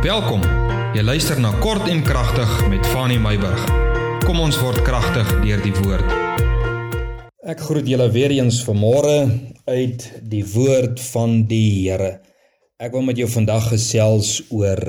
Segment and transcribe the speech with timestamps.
[0.00, 0.40] Welkom.
[0.96, 3.66] Jy luister na Kort en Kragtig met Fanny Meyburg.
[4.24, 6.14] Kom ons word kragtig deur die woord.
[7.44, 9.28] Ek groet julle weer eens vanmôre
[9.68, 12.08] uit die woord van die Here.
[12.80, 14.80] Ek wil met jou vandag gesels oor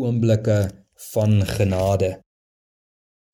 [0.00, 0.56] oomblikke
[1.10, 2.14] van genade.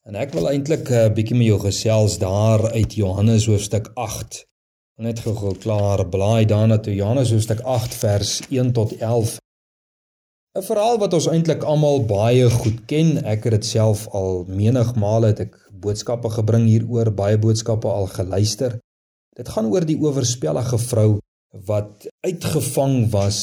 [0.03, 4.43] En ek wil eintlik 'n uh, bietjie met jou gesels daar uit Johannes hoofstuk 8.
[4.99, 9.42] Net gou-gou klaar blaai daarna toe Johannes hoofstuk 8 vers 1 tot 11.
[10.53, 13.15] 'n Verhaal wat ons eintlik almal baie goed ken.
[13.25, 15.55] Ek het dit self al menigmale het ek
[15.85, 18.75] boodskappe gebring hieroor, baie boodskappe al geluister.
[19.33, 21.07] Dit gaan oor die oorspellige vrou
[21.71, 23.39] wat uitgevang was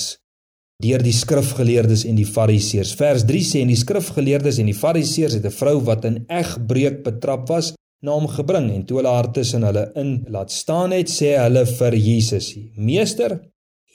[0.86, 2.94] deur die skrifgeleerdes en die fariseërs.
[3.02, 7.02] Vers 3 sê en die skrifgeleerdes en die fariseërs het 'n vrou wat in egbreek
[7.10, 7.74] betrap was
[8.06, 11.66] na hom gebring en toe hulle haar tussen hulle in laat staan het, sê hulle
[11.66, 13.42] vir Jesus: "Meester,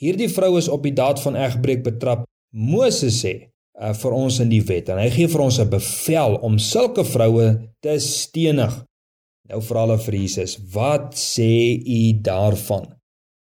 [0.03, 3.33] hierdie vrou is op die daad van egbreek betrap Moses sê
[3.75, 7.03] uh, vir ons in die wet en hy gee vir ons 'n bevel om sulke
[7.03, 7.47] vroue
[7.83, 8.73] te stenig.
[9.51, 12.87] Nou vra hulle vir Jesus, "Wat sê u daarvan?"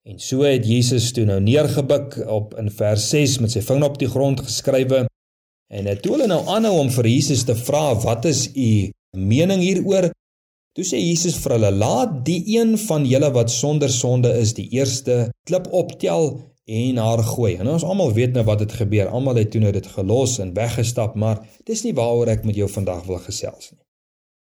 [0.08, 4.00] En so het Jesus toe nou neergebuk op in vers 6 met sy vinger op
[4.00, 5.06] die grond geskrywe
[5.70, 10.12] en het hulle nou aanhou om vir Jesus te vra, "Wat is u mening hieroor?"
[10.74, 14.70] Toe sê Jesus vir hulle, "Laat die een van julle wat sonder sonde is, die
[14.72, 17.56] eerste klip optel en haar gooi.
[17.56, 19.08] En ons almal weet nou wat het gebeur.
[19.08, 22.68] Almal het toe nou dit gelos en weggestap, maar dis nie waaroor ek met jou
[22.72, 23.84] vandag wil gesels nie.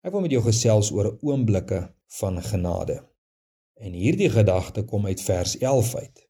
[0.07, 1.83] Ek wil met jou gesels oor oomblikke
[2.19, 3.01] van genade.
[3.83, 6.29] En hierdie gedagte kom uit vers 11 uit.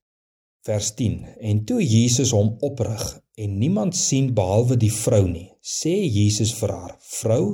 [0.64, 1.18] Vers 10.
[1.40, 3.04] En toe Jesus hom oprig
[3.34, 7.44] en niemand sien behalwe die vrou nie, sê Jesus vir haar: "Vrou,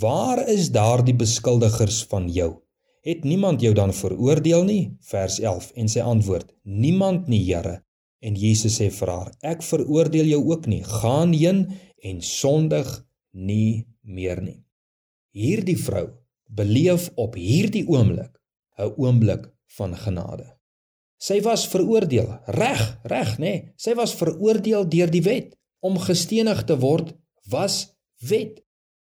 [0.00, 2.63] waar is daardie beskuldigers van jou?"
[3.04, 4.96] Het niemand jou dan veroordeel nie?
[5.04, 7.82] Vers 11 en sy antwoord: Niemand nie, Here.
[8.24, 10.80] En Jesus sê vir haar: Ek veroordeel jou ook nie.
[10.88, 11.66] Gaan heen
[12.00, 12.88] en sondig
[13.30, 14.62] nie meer nie.
[15.36, 16.06] Hierdie vrou
[16.48, 18.40] beleef op hierdie oomblik
[18.78, 20.46] 'n oomblik van genade.
[21.18, 23.44] Sy was veroordeel, reg, reg, nê?
[23.44, 23.72] Nee.
[23.76, 27.14] Sy was veroordeel deur die wet om gestenig te word
[27.48, 27.96] was
[28.28, 28.60] wet.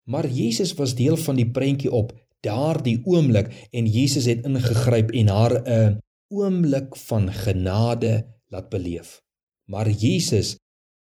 [0.03, 2.13] Maar Jesus was deel van die prentjie op
[2.45, 6.00] daardie oomblik en Jesus het ingegryp en haar 'n
[6.33, 8.13] oomblik van genade
[8.50, 9.22] laat beleef.
[9.69, 10.55] Maar Jesus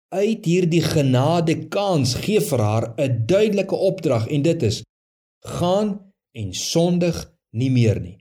[0.09, 4.82] uit hierdie genade kans gee vir haar 'n duidelike opdrag en dit is:
[5.44, 8.19] gaan en sondig nie meer nie.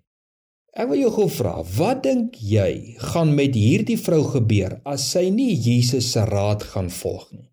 [0.78, 5.30] Ek wil jou gou vra, wat dink jy gaan met hierdie vrou gebeur as sy
[5.34, 7.50] nie Jesus se raad gaan volg nie?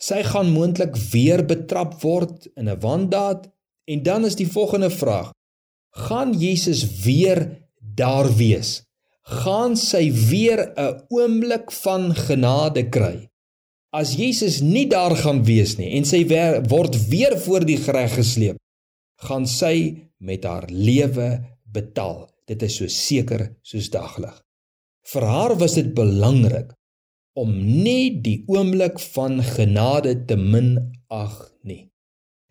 [0.00, 3.50] Sy gaan moontlik weer betrap word in 'n wandaad
[3.84, 5.32] En dan is die volgende vraag:
[5.90, 8.82] gaan Jesus weer daar wees?
[9.22, 13.28] Gaan sy weer 'n oomblik van genade kry?
[13.90, 18.14] As Jesus nie daar gaan wees nie en sy weer, word weer voor die reg
[18.14, 18.56] gesleep,
[19.16, 22.28] gaan sy met haar lewe betaal.
[22.46, 24.42] Dit is so seker soos daglig.
[25.12, 26.74] Vir haar was dit belangrik
[27.32, 31.93] om nie die oomblik van genade te minag nie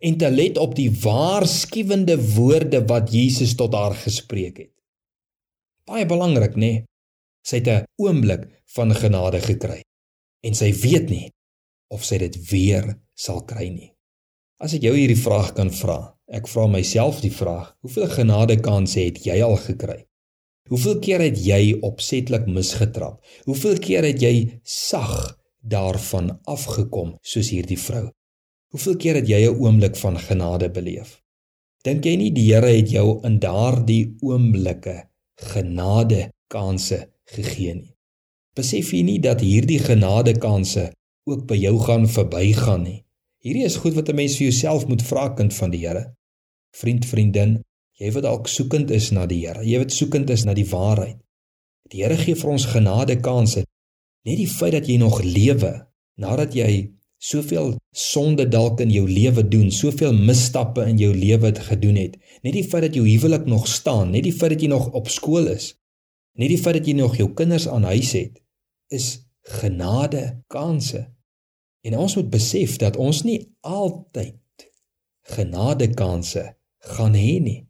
[0.04, 4.74] en te let op die waarskuwende woorde wat Jesus tot haar gespreek het.
[5.88, 6.60] Baie belangrik, nê?
[6.60, 6.84] Nee?
[7.44, 8.44] Sy het 'n oomblik
[8.76, 9.82] van genade gekry
[10.48, 11.32] en sy weet nie
[11.92, 13.92] of sy dit weer sal kry nie.
[14.64, 19.26] As ek jou hierdie vraag kan vra, ek vra myself die vraag: Hoeveel genadekanse het
[19.26, 20.06] jy al gekry?
[20.70, 23.20] Hoeveel keer het jy opsetlik misgetrap?
[23.46, 28.08] Hoeveel keer het jy sag daarvan afgekom soos hierdie vrou?
[28.74, 31.22] Hoeveel keer het jy 'n oomblik van genade beleef?
[31.86, 34.96] Dink jy nie die Here het jou in daardie oomblikke
[35.36, 37.94] genade kansse gegee nie?
[38.56, 40.92] Besef jy nie dat hierdie genade kansse
[41.30, 43.06] ook by jou gaan verbygaan nie?
[43.46, 46.16] Hierdie is goed wat 'n mens vir jouself moet vra kind van die Here.
[46.72, 47.62] Vriend, vriendin,
[48.00, 51.20] jy wat dalk soekend is na die Here, jy wat soekend is na die waarheid.
[51.90, 53.66] Die Here gee vir ons genade kansse.
[54.26, 56.90] Net die feit dat jy nog lewe nadat jy
[57.24, 62.18] soveel sonde dalk in jou lewe doen, soveel misstappe in jou lewe gedoen het.
[62.44, 65.08] Net die feit dat jou huwelik nog staan, net die feit dat jy nog op
[65.12, 65.74] skool is,
[66.36, 68.42] net die feit dat jy nog jou kinders aan huis het,
[68.92, 69.24] is
[69.62, 71.06] genade kanse.
[71.84, 74.68] En ons moet besef dat ons nie altyd
[75.36, 76.44] genade kanse
[76.94, 77.62] gaan hê nie.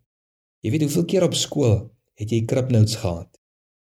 [0.65, 1.75] Jy weet hoeveel keer op skool
[2.17, 3.29] het jy kripnotes gehad?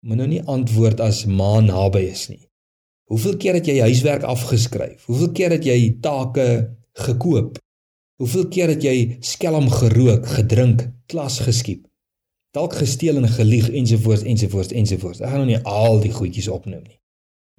[0.01, 2.47] Moet nou nie antwoord as ma naby is nie.
[3.11, 5.03] Hoeveel keer het jy huiswerk afgeskryf?
[5.09, 6.45] Hoeveel keer het jy take
[6.95, 7.57] gekoop?
[8.23, 11.83] Hoeveel keer het jy skelm gerook, gedrink, klas geskiep?
[12.55, 15.19] Dalk gesteel en gelieg ensovoorts ensovoorts ensovoorts.
[15.19, 16.99] Ek gaan nou nie al die goedjies opnoem nie.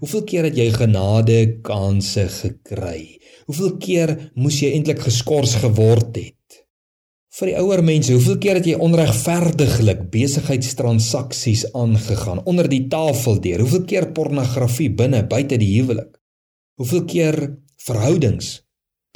[0.01, 1.39] Hoeveel keer het jy genade
[1.69, 3.21] kansse gekry?
[3.45, 6.37] Hoeveel keer moes jy eintlik geskort geword het?
[7.43, 13.65] Vir die ouer mense, hoeveel keer het jy onregverdiglik besigheidstransaksies aangegaan onder die tafel deur?
[13.65, 16.12] Hoeveel keer pornografie binne buite die huwelik?
[16.79, 17.37] Hoeveel keer
[17.83, 18.53] verhoudings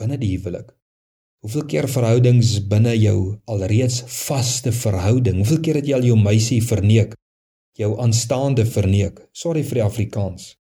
[0.02, 0.72] binne die huwelik?
[1.46, 5.38] Hoeveel keer verhoudings binne jou alreeds vaste verhouding?
[5.44, 7.14] Hoeveel keer het jy al jou meisie verneek?
[7.78, 9.22] Jou aanstaande verneek?
[9.30, 10.56] Sorry vir die Afrikaans.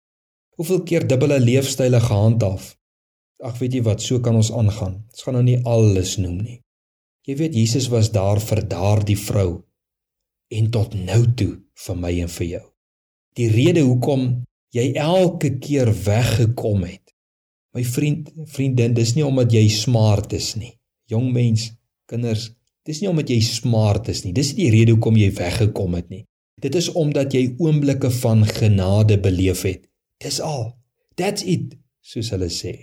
[0.60, 2.74] Hoeveel keer dubbele leefstyle gehandhaaf?
[3.40, 5.00] Ag weet jy wat, so kan ons aangaan.
[5.16, 6.60] Ons gaan nou nie alles noem nie.
[7.28, 9.64] Jy weet Jesus was daar vir daardie vrou
[10.54, 11.54] en tot nou toe
[11.86, 12.66] vir my en vir jou.
[13.40, 14.44] Die rede hoekom
[14.74, 17.04] jy elke keer weggekom het
[17.74, 20.76] My vriend, vriendin, dis nie omdat jy smart is nie.
[21.10, 21.72] Jong mens,
[22.10, 22.52] kinders,
[22.86, 24.34] dis nie omdat jy smart is nie.
[24.36, 26.22] Dis nie die rede hoekom jy weggekom het nie.
[26.62, 29.88] Dit is omdat jy oomblikke van genade beleef het.
[30.22, 30.76] Dis al.
[31.18, 31.74] That's it,
[32.06, 32.76] soos hulle sê.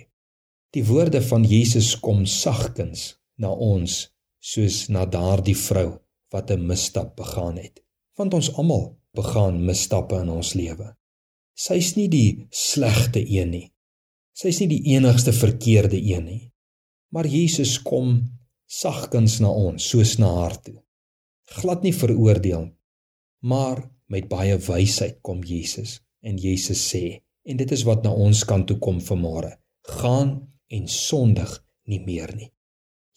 [0.75, 4.10] Die woorde van Jesus kom sagkens na ons
[4.41, 5.99] soos na daardie vrou
[6.33, 7.83] wat 'n misstap begaan het.
[8.17, 10.95] Want ons almal begaan misstappe in ons lewe.
[11.53, 13.73] Sy's nie die slegte een nie.
[14.33, 16.51] Sy is nie die enigste verkeerde een nie.
[17.11, 18.31] Maar Jesus kom
[18.65, 20.79] sagkens na ons, soos na haar toe.
[21.59, 22.69] Glad nie veroordeel,
[23.43, 28.43] maar met baie wysheid kom Jesus en Jesus sê en dit is wat na ons
[28.47, 29.51] kant toe kom vanmôre.
[29.99, 30.35] Gaan
[30.67, 31.51] en sondig
[31.83, 32.51] nie meer nie.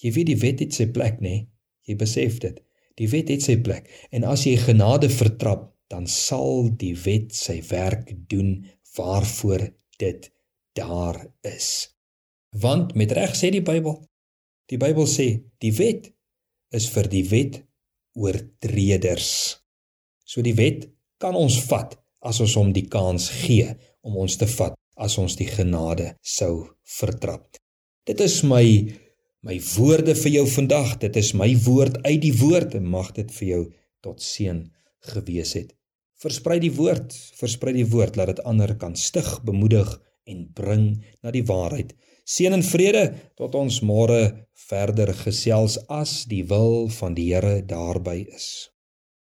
[0.05, 1.47] Jy weet die wet het sy plek, nê?
[1.89, 2.61] Jy besef dit.
[3.01, 7.59] Die wet het sy plek en as jy genade vertrap, dan sal die wet sy
[7.69, 8.65] werk doen
[8.97, 9.67] waarvoor
[10.01, 10.31] dit
[10.79, 11.91] daar is.
[12.55, 13.99] Want met reg sê die Bybel,
[14.71, 15.29] die Bybel sê
[15.63, 16.09] die wet
[16.75, 17.61] is vir die wet
[18.15, 19.31] oortreders.
[20.25, 20.89] So die wet
[21.23, 23.75] kan ons vat as ons hom die kans gee
[24.07, 26.65] om ons te vat as ons die genade sou
[26.99, 27.59] vertrap.
[28.07, 28.65] Dit is my
[29.45, 30.97] my woorde vir jou vandag.
[31.03, 33.63] Dit is my woord uit die woord en mag dit vir jou
[34.05, 34.65] tot seën
[35.13, 35.75] gewees het.
[36.25, 39.91] Versprei die woord, versprei die woord laat dit ander kan stig, bemoedig
[40.25, 40.87] en bring
[41.21, 41.93] na die waarheid.
[42.25, 44.21] Seën en vrede tot ons môre
[44.71, 48.71] verder gesels as die wil van die Here daarby is.